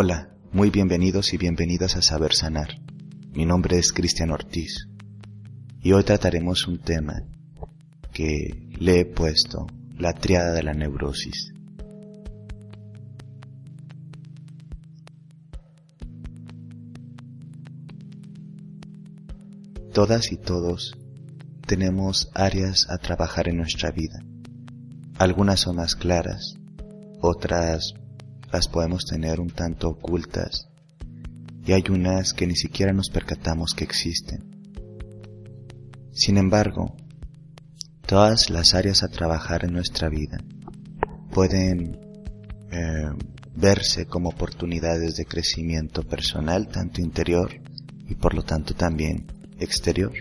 [0.00, 2.68] Hola, muy bienvenidos y bienvenidas a Saber Sanar.
[3.32, 4.86] Mi nombre es Cristian Ortiz
[5.82, 7.14] y hoy trataremos un tema
[8.12, 9.66] que le he puesto
[9.96, 11.52] la triada de la neurosis.
[19.92, 20.92] Todas y todos
[21.66, 24.20] tenemos áreas a trabajar en nuestra vida.
[25.18, 26.54] Algunas son más claras,
[27.20, 27.94] otras
[28.52, 30.68] las podemos tener un tanto ocultas
[31.68, 34.58] y hay unas que ni siquiera nos percatamos que existen.
[36.12, 36.96] Sin embargo,
[38.06, 40.38] todas las áreas a trabajar en nuestra vida
[41.30, 41.98] pueden
[42.72, 43.10] eh,
[43.54, 47.50] verse como oportunidades de crecimiento personal, tanto interior
[48.08, 49.26] y por lo tanto también
[49.58, 50.12] exterior.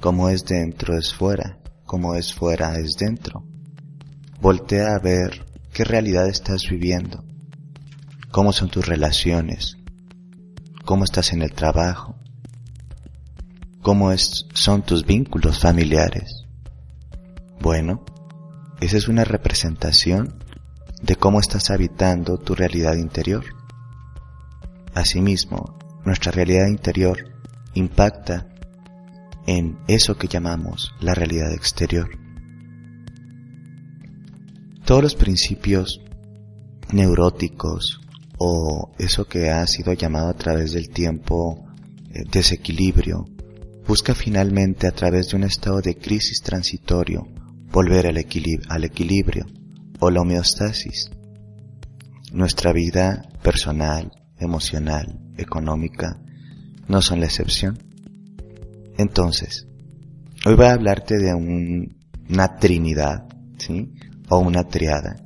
[0.00, 3.44] Como es dentro es fuera, como es fuera es dentro.
[4.40, 5.49] Voltea a ver
[5.80, 7.24] ¿Qué realidad estás viviendo?
[8.30, 9.78] ¿Cómo son tus relaciones?
[10.84, 12.16] ¿Cómo estás en el trabajo?
[13.80, 16.44] ¿Cómo son tus vínculos familiares?
[17.62, 18.04] Bueno,
[18.82, 20.44] esa es una representación
[21.00, 23.46] de cómo estás habitando tu realidad interior.
[24.94, 27.16] Asimismo, nuestra realidad interior
[27.72, 28.48] impacta
[29.46, 32.19] en eso que llamamos la realidad exterior.
[34.90, 36.00] Todos los principios
[36.92, 38.00] neuróticos
[38.38, 41.64] o eso que ha sido llamado a través del tiempo
[42.12, 43.24] eh, desequilibrio,
[43.86, 47.28] busca finalmente a través de un estado de crisis transitorio
[47.70, 49.46] volver al, al equilibrio
[50.00, 51.08] o la homeostasis.
[52.32, 56.20] Nuestra vida personal, emocional, económica
[56.88, 57.78] no son la excepción.
[58.98, 59.68] Entonces,
[60.44, 63.92] hoy voy a hablarte de una trinidad, ¿sí?
[64.30, 65.16] O una triada,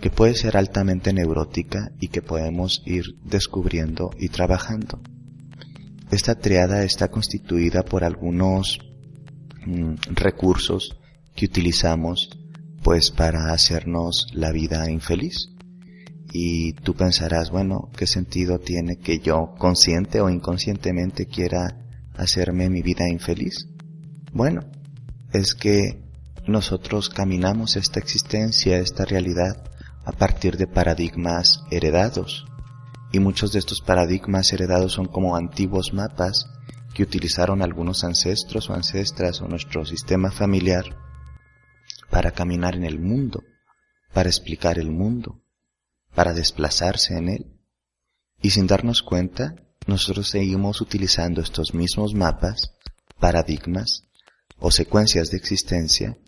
[0.00, 5.00] que puede ser altamente neurótica y que podemos ir descubriendo y trabajando.
[6.10, 8.78] Esta triada está constituida por algunos
[9.66, 10.96] mm, recursos
[11.34, 12.30] que utilizamos
[12.82, 15.48] pues para hacernos la vida infeliz.
[16.32, 21.78] Y tú pensarás, bueno, ¿qué sentido tiene que yo consciente o inconscientemente quiera
[22.14, 23.68] hacerme mi vida infeliz?
[24.32, 24.60] Bueno,
[25.32, 26.03] es que
[26.46, 29.64] nosotros caminamos esta existencia, esta realidad,
[30.04, 32.44] a partir de paradigmas heredados.
[33.12, 36.46] Y muchos de estos paradigmas heredados son como antiguos mapas
[36.94, 40.84] que utilizaron algunos ancestros o ancestras o nuestro sistema familiar
[42.10, 43.42] para caminar en el mundo,
[44.12, 45.40] para explicar el mundo,
[46.14, 47.60] para desplazarse en él.
[48.42, 49.54] Y sin darnos cuenta,
[49.86, 52.74] nosotros seguimos utilizando estos mismos mapas,
[53.18, 54.04] paradigmas
[54.58, 56.18] o secuencias de existencia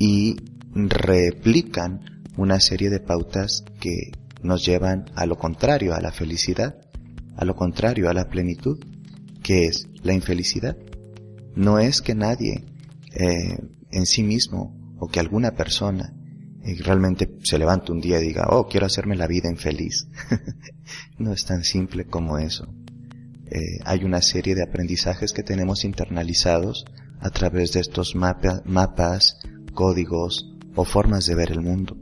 [0.00, 0.36] y
[0.72, 4.12] replican una serie de pautas que
[4.42, 6.80] nos llevan a lo contrario, a la felicidad,
[7.36, 8.82] a lo contrario, a la plenitud,
[9.42, 10.76] que es la infelicidad.
[11.54, 12.64] No es que nadie
[13.14, 13.58] eh,
[13.90, 16.14] en sí mismo o que alguna persona
[16.64, 20.08] eh, realmente se levante un día y diga, oh, quiero hacerme la vida infeliz.
[21.18, 22.72] no es tan simple como eso.
[23.50, 26.86] Eh, hay una serie de aprendizajes que tenemos internalizados
[27.20, 29.36] a través de estos mapas
[29.70, 31.96] códigos o formas de ver el mundo.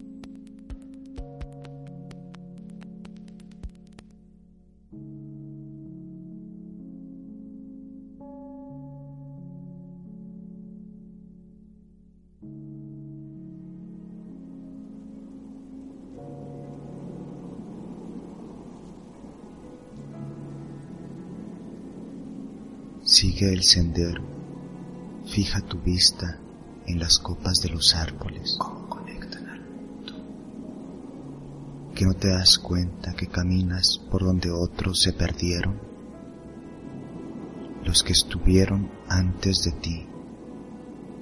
[23.05, 24.23] Sigue el sendero,
[25.25, 26.38] fija tu vista
[26.88, 28.56] en las copas de los árboles.
[28.58, 30.14] ¿Cómo conectan al mundo?
[31.94, 35.79] Que no te das cuenta que caminas por donde otros se perdieron.
[37.85, 40.06] Los que estuvieron antes de ti,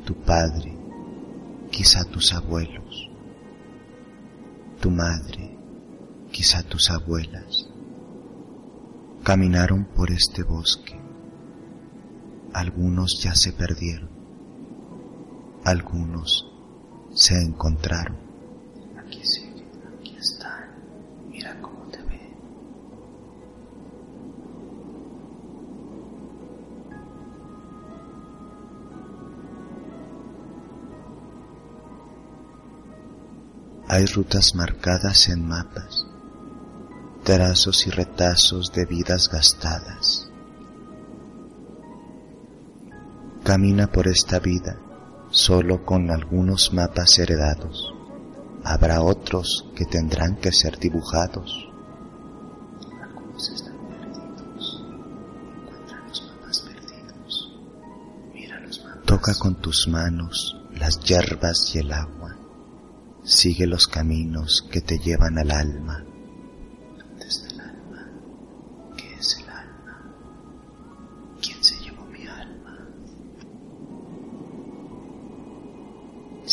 [0.04, 0.76] tu padre,
[1.70, 3.10] quizá tus abuelos,
[4.80, 5.58] tu madre,
[6.30, 7.68] quizá tus abuelas,
[9.24, 11.00] caminaron por este bosque.
[12.52, 14.15] Algunos ya se perdieron,
[15.66, 16.46] algunos
[17.12, 18.16] se encontraron.
[19.00, 19.68] Aquí siguen,
[19.98, 20.70] aquí están,
[21.28, 22.36] mira cómo te ven.
[33.88, 36.06] Hay rutas marcadas en mapas,
[37.24, 40.30] trazos y retazos de vidas gastadas.
[43.42, 44.85] Camina por esta vida
[45.30, 47.92] solo con algunos mapas heredados.
[48.64, 51.68] Habrá otros que tendrán que ser dibujados.
[53.02, 54.84] Algunos están perdidos.
[55.62, 57.52] Encuentran los mapas perdidos.
[59.04, 62.36] Toca con tus manos las hierbas y el agua.
[63.22, 66.04] Sigue los caminos que te llevan al alma.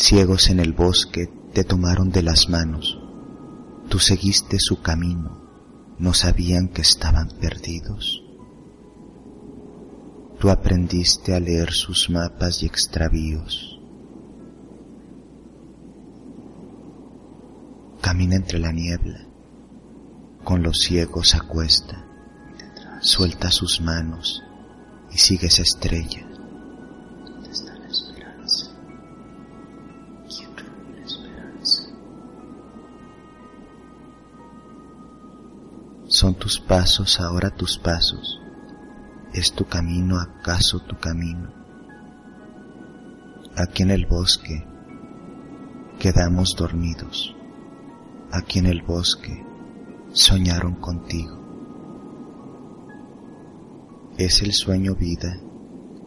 [0.06, 3.00] Ciegos en el bosque te tomaron de las manos.
[3.88, 5.40] Tú seguiste su camino.
[5.98, 8.22] No sabían que estaban perdidos.
[10.38, 13.80] Tú aprendiste a leer sus mapas y extravíos.
[18.02, 19.26] Camina entre la niebla,
[20.44, 22.04] con los ciegos acuesta,
[23.00, 24.42] suelta sus manos
[25.10, 25.62] y sigue esa
[36.44, 38.38] tus pasos ahora tus pasos.
[39.32, 41.48] ¿Es tu camino acaso tu camino?
[43.56, 44.62] Aquí en el bosque
[45.98, 47.34] quedamos dormidos
[48.34, 49.46] aquí en el bosque
[50.12, 51.40] soñaron contigo.
[54.18, 55.40] ¿Es el sueño vida?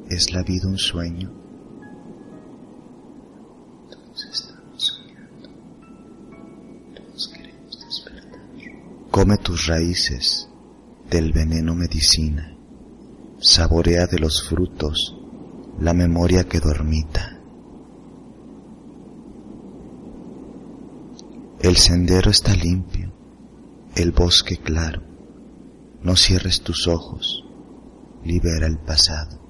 [0.10, 1.37] ¿Es la vida un sueño?
[9.18, 10.48] Come tus raíces
[11.10, 12.56] del veneno medicina.
[13.40, 15.18] Saborea de los frutos
[15.80, 17.42] la memoria que dormita.
[21.60, 23.12] El sendero está limpio,
[23.96, 25.02] el bosque claro.
[26.04, 27.44] No cierres tus ojos,
[28.24, 29.47] libera el pasado.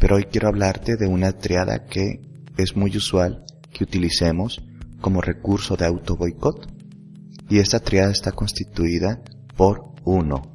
[0.00, 2.22] Pero hoy quiero hablarte de una triada que
[2.56, 4.62] es muy usual que utilicemos
[5.00, 6.68] como recurso de auto boicot.
[7.50, 9.20] Y esta triada está constituida
[9.56, 10.52] por uno,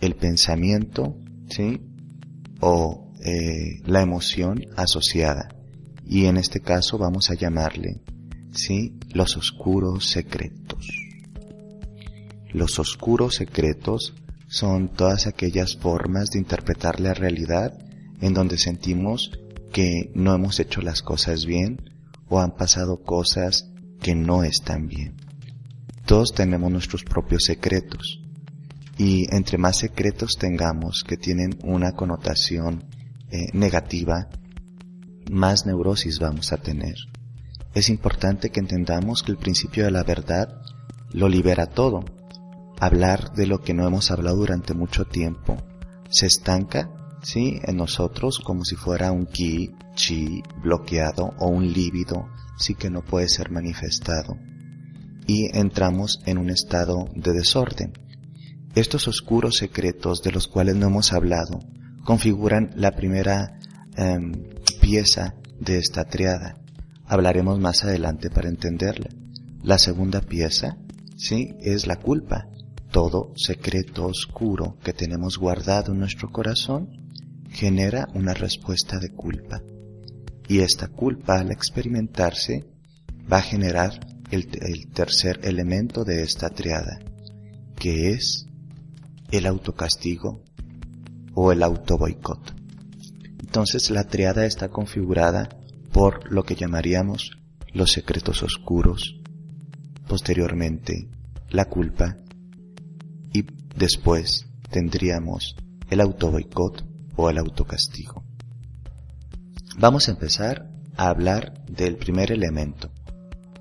[0.00, 1.16] el pensamiento,
[1.48, 1.80] ¿sí?
[2.60, 5.48] O eh, la emoción asociada.
[6.04, 8.00] Y en este caso vamos a llamarle,
[8.52, 8.98] ¿sí?
[9.12, 10.88] Los oscuros secretos.
[12.52, 14.14] Los oscuros secretos
[14.48, 17.78] son todas aquellas formas de interpretar la realidad
[18.20, 19.30] en donde sentimos
[19.72, 21.90] que no hemos hecho las cosas bien
[22.28, 25.16] o han pasado cosas que no están bien.
[26.06, 28.20] Todos tenemos nuestros propios secretos
[28.98, 32.84] y entre más secretos tengamos que tienen una connotación
[33.30, 34.28] eh, negativa,
[35.30, 36.96] más neurosis vamos a tener.
[37.74, 40.60] Es importante que entendamos que el principio de la verdad
[41.12, 42.04] lo libera todo.
[42.80, 45.56] Hablar de lo que no hemos hablado durante mucho tiempo
[46.08, 46.90] se estanca
[47.22, 47.60] ¿sí?
[47.64, 53.02] En nosotros como si fuera un ki, chi, bloqueado o un líbido, sí que no
[53.02, 54.36] puede ser manifestado.
[55.26, 57.92] Y entramos en un estado de desorden.
[58.74, 61.58] Estos oscuros secretos de los cuales no hemos hablado
[62.04, 63.58] configuran la primera
[63.96, 64.32] em,
[64.80, 66.56] pieza de esta triada.
[67.06, 69.08] Hablaremos más adelante para entenderla.
[69.62, 70.78] La segunda pieza,
[71.16, 72.48] sí, es la culpa.
[72.90, 76.99] Todo secreto oscuro que tenemos guardado en nuestro corazón
[77.50, 79.62] genera una respuesta de culpa.
[80.48, 82.64] Y esta culpa al experimentarse
[83.30, 84.46] va a generar el,
[84.92, 86.98] tercer elemento de esta triada,
[87.76, 88.46] que es
[89.30, 90.42] el autocastigo
[91.34, 92.54] o el autoboicot.
[93.40, 95.48] Entonces la triada está configurada
[95.92, 97.32] por lo que llamaríamos
[97.72, 99.20] los secretos oscuros,
[100.06, 101.08] posteriormente
[101.50, 102.16] la culpa
[103.32, 103.44] y
[103.76, 105.56] después tendríamos
[105.88, 106.89] el autoboicot
[107.28, 108.24] el autocastigo.
[109.78, 112.90] Vamos a empezar a hablar del primer elemento.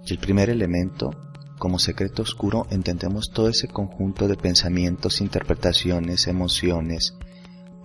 [0.07, 1.11] El primer elemento,
[1.57, 7.15] como secreto oscuro, entendemos todo ese conjunto de pensamientos, interpretaciones, emociones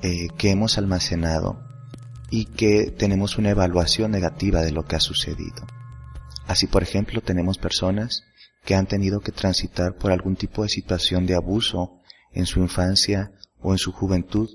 [0.02, 1.61] eh, que hemos almacenado
[2.31, 5.66] y que tenemos una evaluación negativa de lo que ha sucedido.
[6.47, 8.23] Así, por ejemplo, tenemos personas
[8.64, 12.00] que han tenido que transitar por algún tipo de situación de abuso
[12.33, 14.50] en su infancia o en su juventud,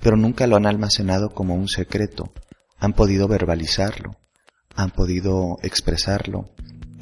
[0.00, 2.32] pero nunca lo han almacenado como un secreto,
[2.78, 4.16] han podido verbalizarlo,
[4.74, 6.50] han podido expresarlo,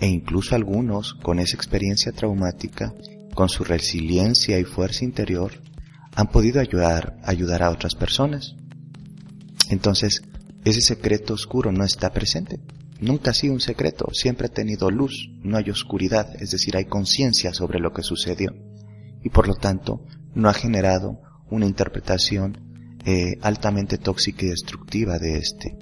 [0.00, 2.93] e incluso algunos, con esa experiencia traumática,
[3.35, 5.52] con su resiliencia y fuerza interior,
[6.14, 8.57] han podido ayudar, ayudar a otras personas.
[9.71, 10.23] Entonces,
[10.64, 12.61] ese secreto oscuro no está presente.
[13.00, 16.87] Nunca ha sido un secreto, siempre ha tenido luz, no hay oscuridad, es decir, hay
[16.87, 18.50] conciencia sobre lo que sucedió.
[19.23, 22.67] Y por lo tanto, no ha generado una interpretación
[23.05, 25.78] eh, altamente tóxica y destructiva de este.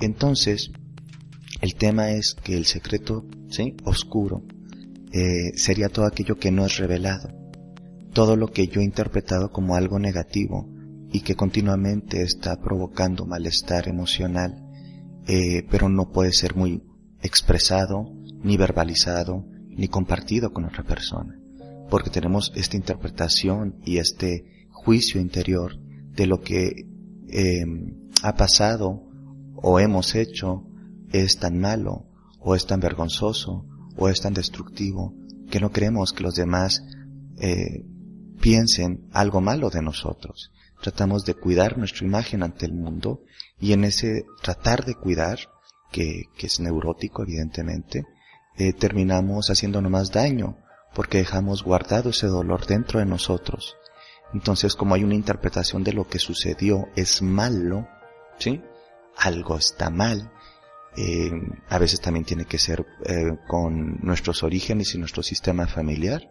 [0.00, 0.70] Entonces,
[1.60, 3.74] el tema es que el secreto, ¿sí?
[3.84, 4.42] Oscuro,
[5.12, 7.30] eh, sería todo aquello que no es revelado.
[8.12, 10.68] Todo lo que yo he interpretado como algo negativo
[11.10, 14.62] y que continuamente está provocando malestar emocional,
[15.26, 16.82] eh, pero no puede ser muy
[17.22, 21.38] expresado, ni verbalizado, ni compartido con otra persona.
[21.88, 25.78] Porque tenemos esta interpretación y este juicio interior
[26.16, 26.86] de lo que
[27.28, 27.64] eh,
[28.22, 29.02] ha pasado
[29.54, 30.64] o hemos hecho
[31.12, 32.06] es tan malo
[32.40, 35.14] o es tan vergonzoso o es tan destructivo
[35.50, 36.82] que no queremos que los demás
[37.38, 37.84] eh,
[38.40, 40.52] piensen algo malo de nosotros.
[40.82, 43.22] Tratamos de cuidar nuestra imagen ante el mundo
[43.58, 45.38] y en ese tratar de cuidar,
[45.90, 48.04] que, que es neurótico evidentemente,
[48.58, 50.58] eh, terminamos haciéndonos más daño
[50.94, 53.76] porque dejamos guardado ese dolor dentro de nosotros.
[54.32, 57.88] Entonces, como hay una interpretación de lo que sucedió es malo,
[58.38, 58.62] ¿sí?
[59.16, 60.30] Algo está mal,
[60.96, 61.30] eh,
[61.68, 66.22] a veces también tiene que ser eh, con nuestros orígenes y nuestro sistema familiar,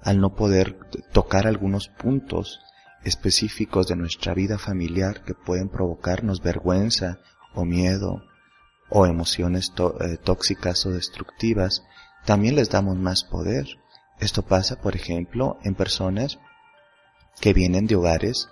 [0.00, 0.78] al no poder
[1.12, 2.60] tocar algunos puntos
[3.04, 7.18] específicos de nuestra vida familiar que pueden provocarnos vergüenza
[7.54, 8.22] o miedo
[8.90, 11.84] o emociones eh, tóxicas o destructivas,
[12.24, 13.66] también les damos más poder.
[14.20, 16.38] Esto pasa, por ejemplo, en personas
[17.40, 18.48] que vienen de hogares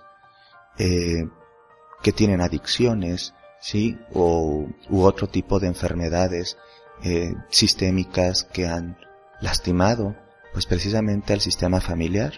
[2.01, 6.57] que tienen adicciones, sí, o u otro tipo de enfermedades
[7.03, 8.97] eh, sistémicas que han
[9.41, 10.15] lastimado,
[10.53, 12.33] pues precisamente al sistema familiar,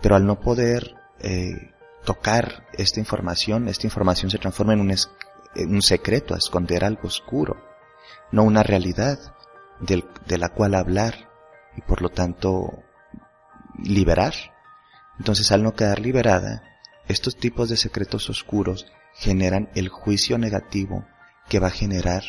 [0.00, 1.72] pero al no poder eh,
[2.04, 7.08] tocar esta información, esta información se transforma en un, en un secreto, a esconder algo
[7.08, 7.56] oscuro,
[8.32, 9.18] no una realidad
[9.80, 11.28] del, de la cual hablar
[11.76, 12.82] y por lo tanto
[13.82, 14.34] liberar.
[15.20, 16.62] Entonces al no quedar liberada,
[17.06, 21.06] estos tipos de secretos oscuros generan el juicio negativo
[21.50, 22.22] que va a generar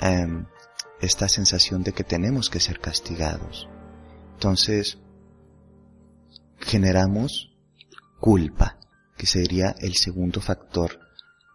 [0.00, 0.44] em,
[1.00, 3.68] esta sensación de que tenemos que ser castigados.
[4.32, 4.98] Entonces,
[6.58, 7.54] generamos
[8.18, 8.80] culpa,
[9.16, 10.98] que sería el segundo factor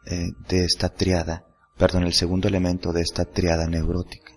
[0.05, 1.43] eh, de esta triada,
[1.77, 4.31] perdón, el segundo elemento de esta triada neurótica.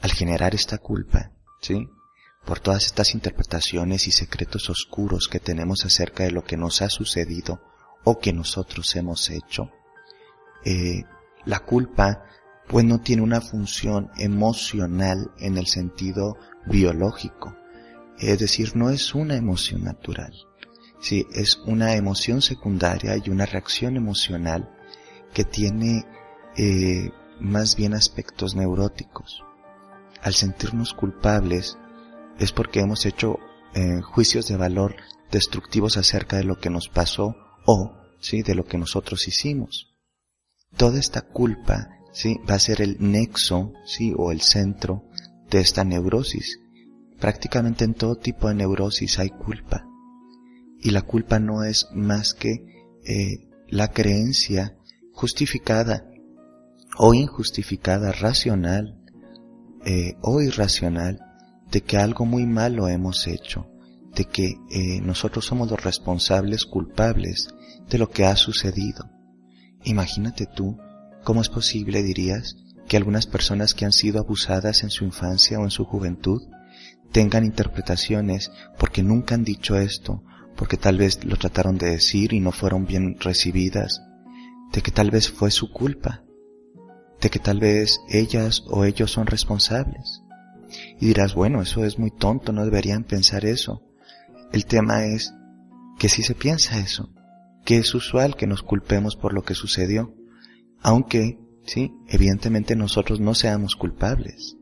[0.00, 1.30] Al generar esta culpa,
[1.60, 1.86] ¿sí?
[2.44, 6.90] Por todas estas interpretaciones y secretos oscuros que tenemos acerca de lo que nos ha
[6.90, 7.60] sucedido
[8.04, 9.70] o que nosotros hemos hecho.
[10.64, 11.04] Eh,
[11.46, 12.24] la culpa
[12.68, 16.36] pues no tiene una función emocional en el sentido
[16.66, 17.56] biológico.
[18.18, 20.32] Es decir, no es una emoción natural.
[21.00, 24.70] Sí, es una emoción secundaria y una reacción emocional
[25.34, 26.06] que tiene
[26.56, 27.10] eh,
[27.40, 29.42] más bien aspectos neuróticos.
[30.22, 31.76] Al sentirnos culpables
[32.38, 33.38] es porque hemos hecho
[33.74, 34.96] eh, juicios de valor
[35.30, 37.34] destructivos acerca de lo que nos pasó
[37.66, 39.94] o, sí, de lo que nosotros hicimos.
[40.76, 45.04] Toda esta culpa, sí, va a ser el nexo, sí, o el centro
[45.50, 46.58] de esta neurosis.
[47.18, 49.86] Prácticamente en todo tipo de neurosis hay culpa.
[50.80, 52.64] Y la culpa no es más que
[53.04, 54.76] eh, la creencia
[55.12, 56.04] justificada
[56.98, 59.00] o injustificada, racional
[59.84, 61.18] eh, o irracional,
[61.74, 63.66] de que algo muy malo hemos hecho
[64.14, 67.48] de que eh, nosotros somos los responsables culpables
[67.90, 69.10] de lo que ha sucedido.
[69.82, 70.78] Imagínate tú
[71.24, 75.64] cómo es posible, dirías, que algunas personas que han sido abusadas en su infancia o
[75.64, 76.42] en su juventud
[77.10, 80.22] tengan interpretaciones porque nunca han dicho esto,
[80.54, 84.00] porque tal vez lo trataron de decir y no fueron bien recibidas,
[84.72, 86.22] de que tal vez fue su culpa,
[87.20, 90.23] de que tal vez ellas o ellos son responsables.
[91.00, 93.82] Y dirás, bueno, eso es muy tonto, no deberían pensar eso.
[94.52, 95.32] El tema es
[95.98, 97.10] que si se piensa eso,
[97.64, 100.14] que es usual que nos culpemos por lo que sucedió,
[100.80, 104.56] aunque, sí, evidentemente nosotros no seamos culpables.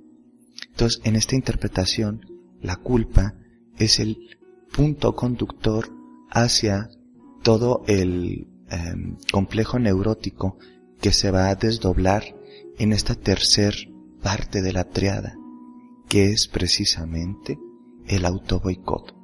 [0.71, 2.21] Entonces, en esta interpretación,
[2.61, 3.35] la culpa
[3.77, 4.19] es el
[4.73, 5.91] punto conductor
[6.31, 6.89] hacia
[7.43, 10.59] todo el em, complejo neurótico
[11.01, 12.23] que se va a desdoblar
[12.79, 13.75] en esta tercer
[14.23, 15.35] parte de la triada,
[16.13, 17.59] que es precisamente
[18.07, 19.15] el auto boicot,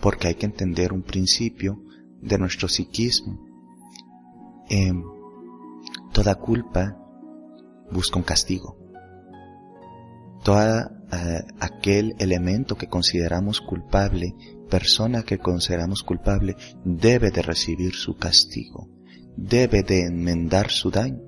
[0.00, 1.82] porque hay que entender un principio
[2.22, 3.44] de nuestro psiquismo.
[4.70, 5.02] Em,
[6.12, 6.96] toda culpa
[7.90, 8.78] busca un castigo.
[10.44, 10.78] Todo
[11.10, 14.36] eh, aquel elemento que consideramos culpable,
[14.70, 16.54] persona que consideramos culpable,
[16.84, 18.88] debe de recibir su castigo,
[19.36, 21.18] debe de enmendar su daño.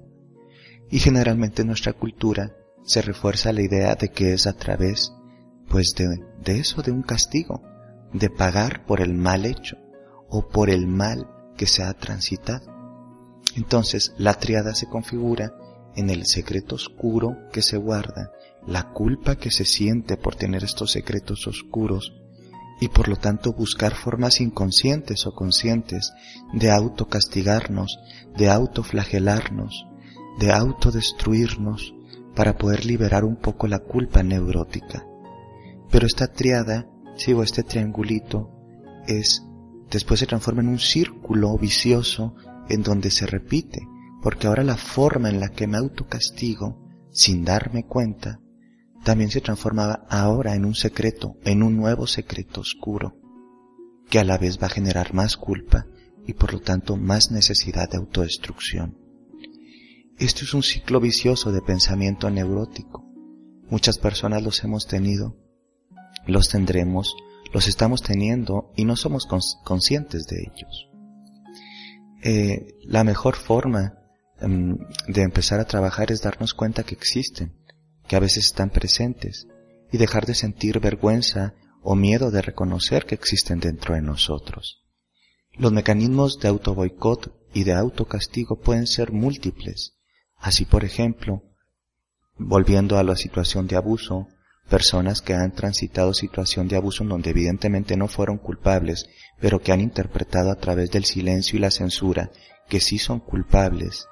[0.89, 5.13] Y generalmente en nuestra cultura se refuerza la idea de que es a través,
[5.69, 7.63] pues de, de eso, de un castigo,
[8.13, 9.77] de pagar por el mal hecho
[10.29, 12.71] o por el mal que se ha transitado.
[13.57, 15.53] Entonces la triada se configura
[15.97, 18.31] en el secreto oscuro que se guarda,
[18.67, 22.13] la culpa que se siente por tener estos secretos oscuros
[22.81, 26.13] y por lo tanto buscar formas inconscientes o conscientes
[26.53, 27.99] de autocastigarnos,
[28.37, 29.87] de autoflagelarnos,
[30.39, 31.95] de autodestruirnos
[32.35, 35.07] para poder liberar un poco la culpa neurótica.
[35.91, 38.51] Pero esta triada, si o este triangulito,
[39.07, 39.45] es,
[39.91, 42.35] después se transforma en un círculo vicioso
[42.69, 43.81] en donde se repite,
[44.23, 46.79] porque ahora la forma en la que me autocastigo,
[47.11, 48.41] sin darme cuenta,
[49.05, 53.17] también se transformaba ahora en un secreto, en un nuevo secreto oscuro,
[54.09, 55.87] que a la vez va a generar más culpa
[56.27, 59.00] y por lo tanto más necesidad de autodestrucción.
[60.21, 63.03] Esto es un ciclo vicioso de pensamiento neurótico.
[63.71, 65.35] Muchas personas los hemos tenido,
[66.27, 67.17] los tendremos,
[67.55, 69.27] los estamos teniendo y no somos
[69.65, 70.91] conscientes de ellos.
[72.23, 73.95] Eh, la mejor forma
[74.41, 74.77] em,
[75.09, 77.57] de empezar a trabajar es darnos cuenta que existen,
[78.07, 79.47] que a veces están presentes,
[79.91, 84.85] y dejar de sentir vergüenza o miedo de reconocer que existen dentro de nosotros.
[85.55, 89.97] Los mecanismos de autoboicot y de autocastigo pueden ser múltiples,
[90.41, 91.43] Así, por ejemplo,
[92.39, 94.27] volviendo a la situación de abuso,
[94.69, 99.07] personas que han transitado situación de abuso en donde evidentemente no fueron culpables,
[99.39, 102.31] pero que han interpretado a través del silencio y la censura
[102.69, 104.07] que sí son culpables,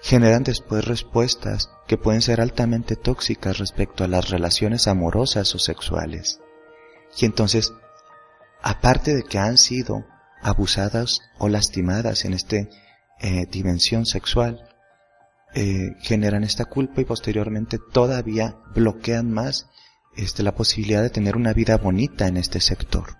[0.00, 6.40] generan después respuestas que pueden ser altamente tóxicas respecto a las relaciones amorosas o sexuales.
[7.18, 7.72] Y entonces,
[8.62, 10.06] aparte de que han sido
[10.42, 12.56] abusadas o lastimadas en esta
[13.20, 14.69] eh, dimensión sexual,
[15.54, 19.68] eh, generan esta culpa y posteriormente todavía bloquean más
[20.16, 23.16] este, la posibilidad de tener una vida bonita en este sector.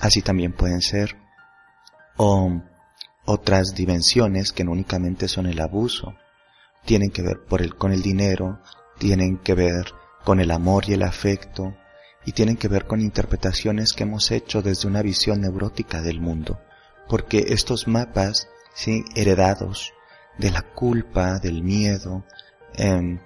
[0.00, 1.16] Así también pueden ser
[3.26, 6.14] otras dimensiones que no únicamente son el abuso,
[6.84, 8.60] tienen que ver por el, con el dinero,
[8.98, 9.92] tienen que ver
[10.24, 11.74] con el amor y el afecto,
[12.24, 16.60] y tienen que ver con interpretaciones que hemos hecho desde una visión neurótica del mundo,
[17.08, 19.92] porque estos mapas, sí, heredados
[20.38, 22.24] de la culpa, del miedo,
[22.74, 23.20] em,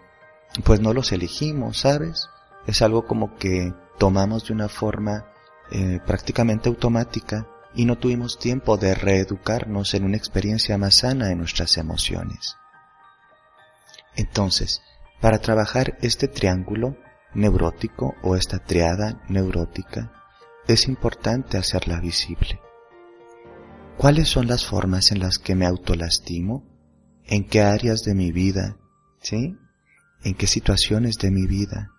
[0.64, 2.28] pues no los elegimos, ¿sabes?
[2.66, 5.26] Es algo como que tomamos de una forma
[5.70, 11.36] eh, prácticamente automática y no tuvimos tiempo de reeducarnos en una experiencia más sana de
[11.36, 12.56] nuestras emociones.
[14.16, 14.82] Entonces,
[15.20, 16.96] para trabajar este triángulo
[17.34, 20.12] neurótico o esta triada neurótica,
[20.66, 22.60] es importante hacerla visible.
[23.96, 26.64] ¿Cuáles son las formas en las que me autolastimo?
[27.28, 28.76] En qué áreas de mi vida,
[29.20, 29.56] ¿sí?
[30.24, 31.92] En qué situaciones de mi vida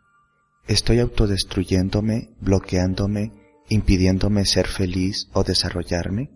[0.70, 3.34] estoy autodestruyéndome, bloqueándome,
[3.70, 6.30] impidiéndome ser feliz o desarrollarme.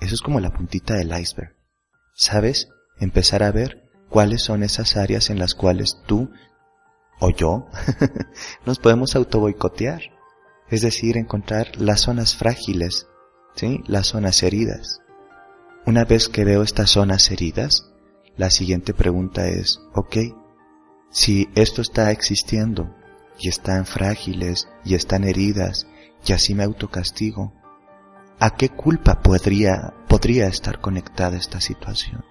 [0.00, 1.56] Eso es como la puntita del iceberg.
[2.14, 2.68] ¿Sabes?
[3.00, 6.30] Empezar a ver cuáles son esas áreas en las cuales tú
[7.20, 7.68] o yo
[8.66, 10.02] nos podemos autoboicotear.
[10.68, 13.06] Es decir, encontrar las zonas frágiles,
[13.54, 13.80] ¿sí?
[13.86, 15.00] Las zonas heridas.
[15.84, 17.90] Una vez que veo estas zonas heridas,
[18.36, 20.16] la siguiente pregunta es, ok,
[21.10, 22.94] si esto está existiendo
[23.38, 25.88] y están frágiles y están heridas
[26.24, 27.52] y así me autocastigo,
[28.38, 32.24] ¿a qué culpa podría, podría estar conectada esta situación?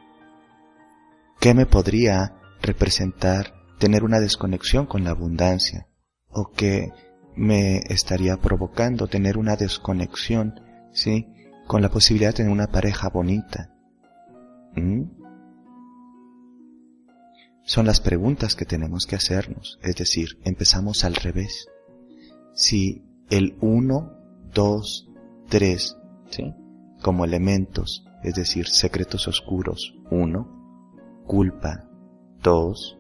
[1.41, 5.87] ¿Qué me podría representar tener una desconexión con la abundancia?
[6.29, 6.93] ¿O qué
[7.35, 10.61] me estaría provocando tener una desconexión,
[10.93, 11.27] sí,
[11.71, 13.73] con la posibilidad de tener una pareja bonita.
[14.75, 15.03] ¿Mm?
[17.63, 21.67] Son las preguntas que tenemos que hacernos, es decir, empezamos al revés.
[22.53, 24.11] Si el 1,
[24.53, 25.09] 2,
[25.47, 25.97] 3,
[26.29, 26.53] ¿sí?
[27.01, 31.87] como elementos, es decir, secretos oscuros, 1, culpa,
[32.43, 32.97] 2,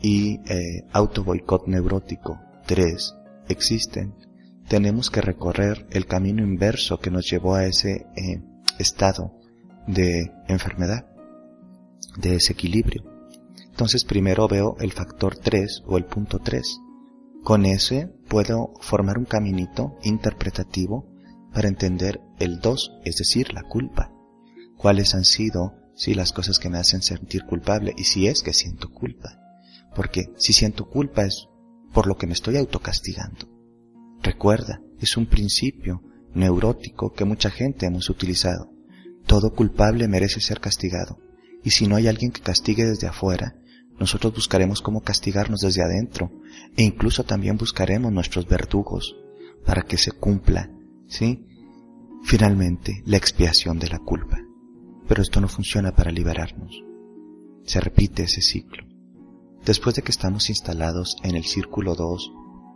[0.00, 3.14] y eh, auto boicot neurótico, 3,
[3.50, 4.14] existen,
[4.68, 8.42] tenemos que recorrer el camino inverso que nos llevó a ese eh,
[8.78, 9.38] estado
[9.86, 11.06] de enfermedad,
[12.16, 13.04] de desequilibrio.
[13.70, 16.78] Entonces primero veo el factor 3 o el punto 3.
[17.42, 21.08] Con ese puedo formar un caminito interpretativo
[21.52, 24.12] para entender el 2, es decir, la culpa.
[24.76, 28.52] ¿Cuáles han sido, si las cosas que me hacen sentir culpable y si es que
[28.52, 29.38] siento culpa?
[29.94, 31.48] Porque si siento culpa es
[31.92, 33.51] por lo que me estoy autocastigando.
[34.22, 36.02] Recuerda, es un principio
[36.34, 38.70] neurótico que mucha gente hemos utilizado.
[39.26, 41.18] Todo culpable merece ser castigado.
[41.64, 43.56] Y si no hay alguien que castigue desde afuera,
[43.98, 46.30] nosotros buscaremos cómo castigarnos desde adentro
[46.76, 49.16] e incluso también buscaremos nuestros verdugos
[49.64, 50.70] para que se cumpla,
[51.06, 51.46] ¿sí?
[52.24, 54.38] Finalmente, la expiación de la culpa.
[55.08, 56.82] Pero esto no funciona para liberarnos.
[57.64, 58.84] Se repite ese ciclo.
[59.64, 62.32] Después de que estamos instalados en el círculo 2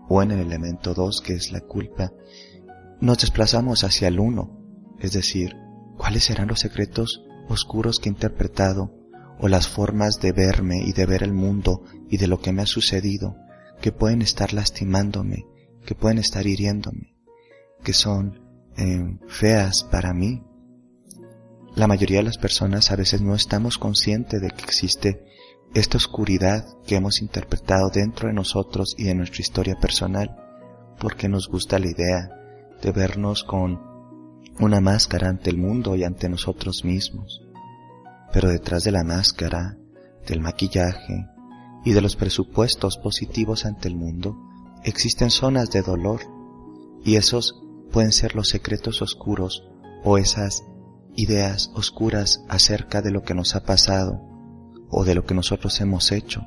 [0.09, 2.13] o en el elemento 2 que es la culpa,
[3.01, 5.57] nos desplazamos hacia el 1, es decir,
[5.97, 8.93] cuáles serán los secretos oscuros que he interpretado
[9.39, 12.63] o las formas de verme y de ver el mundo y de lo que me
[12.63, 13.37] ha sucedido
[13.81, 15.47] que pueden estar lastimándome,
[15.85, 17.15] que pueden estar hiriéndome,
[17.83, 18.41] que son
[18.77, 20.43] eh, feas para mí.
[21.75, 25.25] La mayoría de las personas a veces no estamos conscientes de que existe
[25.79, 30.35] esta oscuridad que hemos interpretado dentro de nosotros y de nuestra historia personal,
[30.99, 32.31] porque nos gusta la idea
[32.81, 33.79] de vernos con
[34.59, 37.43] una máscara ante el mundo y ante nosotros mismos.
[38.33, 39.77] Pero detrás de la máscara,
[40.27, 41.27] del maquillaje
[41.85, 44.35] y de los presupuestos positivos ante el mundo,
[44.83, 46.23] existen zonas de dolor
[47.05, 47.63] y esos
[47.93, 49.69] pueden ser los secretos oscuros
[50.05, 50.65] o esas
[51.17, 54.36] ideas oscuras acerca de lo que nos ha pasado
[54.89, 56.47] o de lo que nosotros hemos hecho.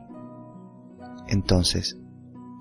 [1.27, 1.97] Entonces,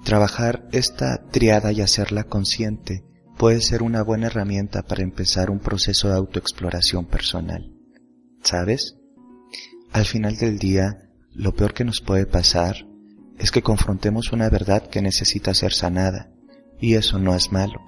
[0.05, 3.05] trabajar esta triada y hacerla consciente
[3.37, 7.73] puede ser una buena herramienta para empezar un proceso de autoexploración personal.
[8.43, 8.97] ¿Sabes?
[9.93, 12.87] Al final del día, lo peor que nos puede pasar
[13.39, 16.31] es que confrontemos una verdad que necesita ser sanada,
[16.81, 17.81] y eso no es malo.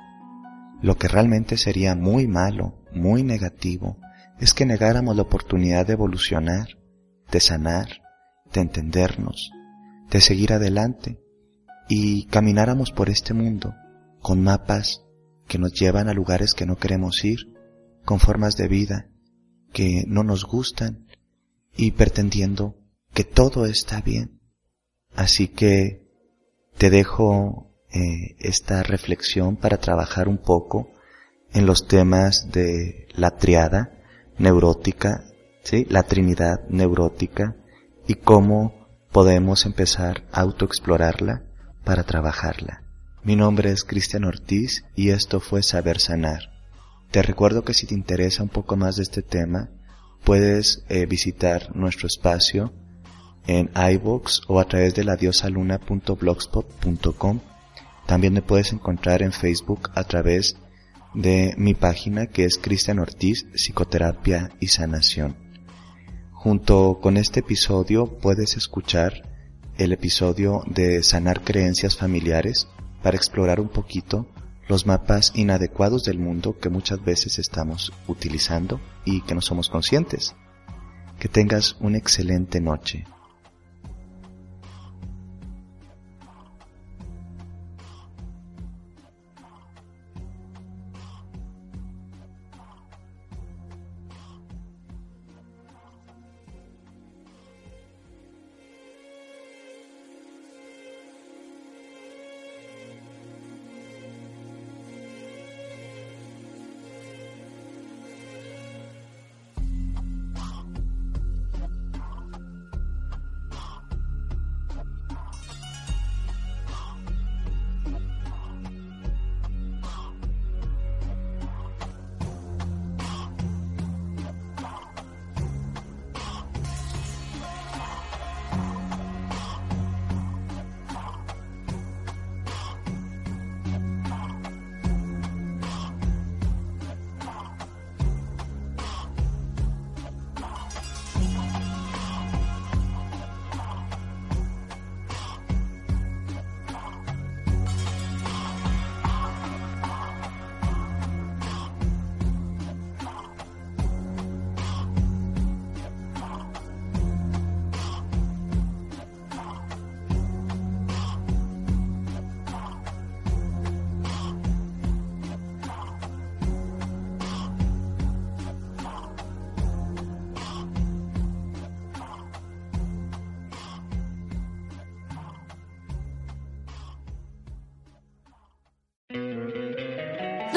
[0.82, 3.98] Lo que realmente sería muy malo, muy negativo,
[4.38, 6.68] es que negáramos la oportunidad de evolucionar,
[7.30, 8.02] de sanar,
[8.52, 9.50] de entendernos,
[10.10, 11.20] de seguir adelante
[11.88, 13.74] y camináramos por este mundo
[14.20, 15.02] con mapas
[15.46, 17.40] que nos llevan a lugares que no queremos ir,
[18.04, 19.08] con formas de vida
[19.72, 21.06] que no nos gustan
[21.76, 22.76] y pretendiendo
[23.12, 24.40] que todo está bien.
[25.14, 26.08] Así que
[26.76, 30.90] te dejo eh, esta reflexión para trabajar un poco
[31.52, 33.92] en los temas de la triada
[34.38, 35.24] neurótica
[35.62, 35.86] ¿sí?
[35.88, 37.56] la Trinidad neurótica
[38.06, 41.42] y cómo podemos empezar a autoexplorarla
[41.84, 42.82] para trabajarla.
[43.22, 46.50] Mi nombre es Cristian Ortiz y esto fue Saber Sanar.
[47.10, 49.68] Te recuerdo que si te interesa un poco más de este tema,
[50.24, 52.72] puedes eh, visitar nuestro espacio
[53.46, 57.40] en iVoox o a través de la diosaluna.blogspot.com.
[58.06, 60.56] También me puedes encontrar en Facebook a través
[61.14, 65.49] de mi página que es Cristian Ortiz, Psicoterapia y Sanación.
[66.42, 69.28] Junto con este episodio puedes escuchar
[69.76, 72.66] el episodio de Sanar Creencias Familiares
[73.02, 74.26] para explorar un poquito
[74.66, 80.34] los mapas inadecuados del mundo que muchas veces estamos utilizando y que no somos conscientes.
[81.18, 83.04] Que tengas una excelente noche.